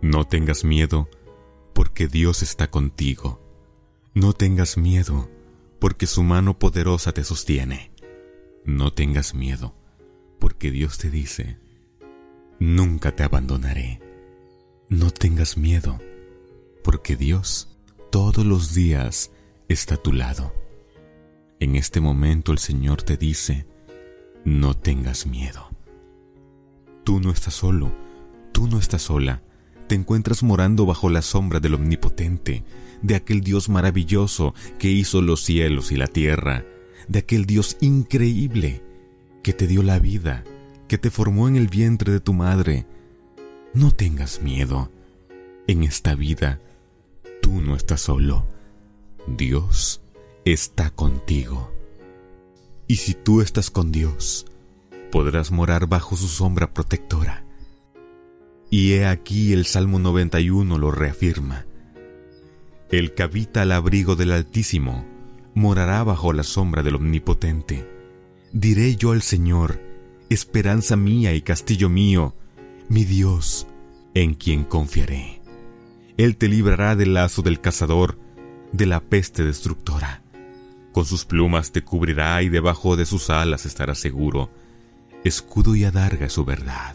[0.00, 1.08] No tengas miedo,
[1.72, 3.40] porque Dios está contigo.
[4.14, 5.28] No tengas miedo,
[5.78, 7.92] porque su mano poderosa te sostiene.
[8.64, 9.74] No tengas miedo,
[10.38, 11.58] porque Dios te dice,
[12.58, 14.00] nunca te abandonaré.
[14.88, 16.00] No tengas miedo,
[16.82, 17.76] porque Dios
[18.10, 19.30] todos los días
[19.68, 20.52] está a tu lado.
[21.58, 23.66] En este momento el Señor te dice,
[24.44, 25.68] no tengas miedo.
[27.04, 27.92] Tú no estás solo,
[28.52, 29.42] tú no estás sola,
[29.86, 32.64] te encuentras morando bajo la sombra del Omnipotente,
[33.02, 36.64] de aquel Dios maravilloso que hizo los cielos y la tierra,
[37.08, 38.82] de aquel Dios increíble
[39.42, 40.44] que te dio la vida,
[40.88, 42.86] que te formó en el vientre de tu madre.
[43.74, 44.90] No tengas miedo.
[45.68, 46.60] En esta vida,
[47.42, 48.46] tú no estás solo.
[49.26, 50.00] Dios
[50.44, 51.72] está contigo.
[52.88, 54.46] Y si tú estás con Dios,
[55.10, 57.45] podrás morar bajo su sombra protectora.
[58.76, 61.64] Y he aquí el Salmo 91 lo reafirma.
[62.90, 65.02] El que habita al abrigo del Altísimo
[65.54, 67.88] morará bajo la sombra del Omnipotente.
[68.52, 69.80] Diré yo al Señor,
[70.28, 72.34] esperanza mía y castillo mío,
[72.90, 73.66] mi Dios,
[74.12, 75.40] en quien confiaré.
[76.18, 78.18] Él te librará del lazo del cazador,
[78.72, 80.22] de la peste destructora.
[80.92, 84.50] Con sus plumas te cubrirá y debajo de sus alas estarás seguro.
[85.24, 86.94] Escudo y adarga es su verdad.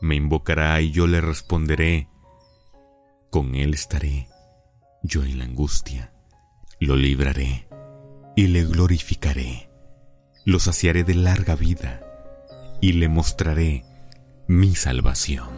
[0.00, 2.08] Me invocará y yo le responderé
[3.36, 4.28] con él estaré,
[5.02, 6.10] yo en la angustia,
[6.80, 7.68] lo libraré
[8.34, 9.68] y le glorificaré,
[10.46, 12.00] lo saciaré de larga vida
[12.80, 13.84] y le mostraré
[14.46, 15.50] mi salvación.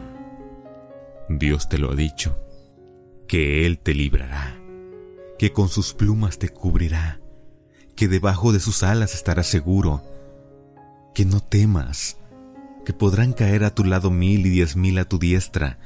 [1.29, 2.37] Dios te lo ha dicho,
[3.29, 4.61] que Él te librará,
[5.39, 7.21] que con sus plumas te cubrirá,
[7.95, 10.03] que debajo de sus alas estarás seguro,
[11.15, 12.17] que no temas,
[12.89, 15.79] que podrán caer a tu lado mil y diez mil a tu diestra,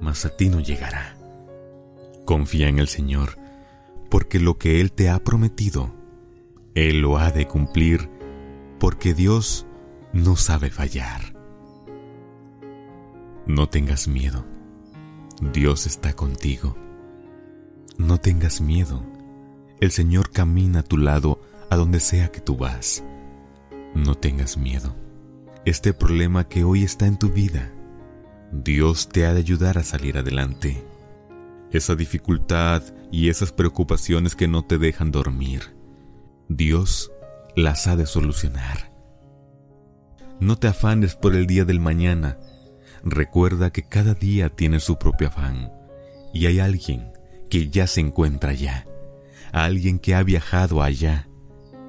[0.00, 1.16] mas a ti no llegará.
[2.24, 3.36] Confía en el Señor,
[4.10, 5.92] porque lo que Él te ha prometido,
[6.76, 8.08] Él lo ha de cumplir,
[8.78, 9.66] porque Dios
[10.12, 11.34] no sabe fallar.
[13.48, 14.44] No tengas miedo,
[15.52, 16.76] Dios está contigo.
[17.98, 19.02] No tengas miedo,
[19.80, 21.40] el Señor camina a tu lado
[21.70, 23.02] a donde sea que tú vas.
[23.96, 24.94] No tengas miedo.
[25.66, 27.72] Este problema que hoy está en tu vida,
[28.52, 30.86] Dios te ha de ayudar a salir adelante
[31.72, 35.76] esa dificultad y esas preocupaciones que no te dejan dormir.
[36.48, 37.10] Dios
[37.56, 38.92] las ha de solucionar.
[40.38, 42.38] No te afanes por el día del mañana.
[43.02, 45.72] Recuerda que cada día tiene su propio afán
[46.32, 47.10] y hay alguien
[47.50, 48.86] que ya se encuentra allá,
[49.50, 51.28] alguien que ha viajado allá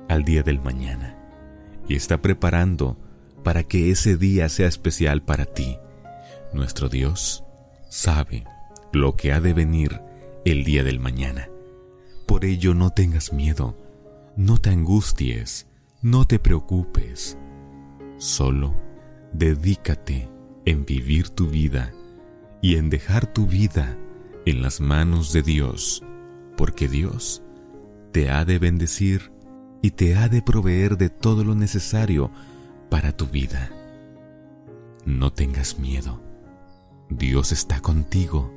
[0.09, 1.15] al día del mañana
[1.87, 2.97] y está preparando
[3.43, 5.77] para que ese día sea especial para ti.
[6.53, 7.43] Nuestro Dios
[7.89, 8.45] sabe
[8.91, 10.01] lo que ha de venir
[10.45, 11.49] el día del mañana.
[12.25, 13.77] Por ello no tengas miedo,
[14.35, 15.67] no te angusties,
[16.01, 17.37] no te preocupes.
[18.17, 18.75] Solo
[19.33, 20.29] dedícate
[20.65, 21.93] en vivir tu vida
[22.61, 23.97] y en dejar tu vida
[24.45, 26.03] en las manos de Dios,
[26.55, 27.43] porque Dios
[28.11, 29.31] te ha de bendecir
[29.81, 32.31] y te ha de proveer de todo lo necesario
[32.89, 33.71] para tu vida.
[35.05, 36.19] No tengas miedo.
[37.09, 38.51] Dios está contigo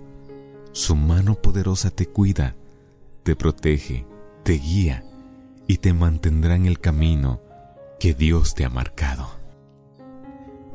[0.73, 2.55] su mano poderosa te cuida,
[3.25, 4.07] te protege,
[4.45, 5.05] te guía
[5.67, 7.41] y te mantendrá en el camino
[7.99, 9.29] que Dios te ha marcado.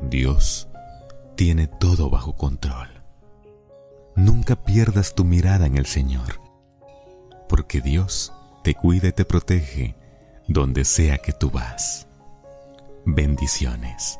[0.02, 0.68] Dios
[1.34, 2.88] tiene todo bajo control.
[4.16, 6.40] Nunca pierdas tu mirada en el Señor,
[7.48, 9.96] porque Dios te cuida y te protege
[10.46, 12.06] donde sea que tú vas.
[13.06, 14.18] Bendiciones.